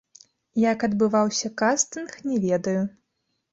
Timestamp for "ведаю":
2.49-2.77